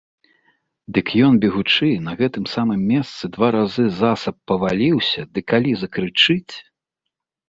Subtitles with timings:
[0.97, 6.53] Дык ён, бегучы, на гэтым самым месцы два разы засаб паваліўся ды калі закрычыць!